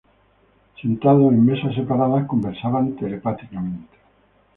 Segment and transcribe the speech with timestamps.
[0.81, 3.97] Sentados en mesas separadas, conversaban telepáticamente.